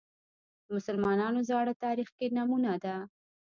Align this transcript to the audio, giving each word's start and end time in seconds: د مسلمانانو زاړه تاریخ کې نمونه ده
د 0.65 0.67
مسلمانانو 0.77 1.39
زاړه 1.49 1.73
تاریخ 1.83 2.09
کې 2.17 2.27
نمونه 2.37 2.73
ده 2.83 2.95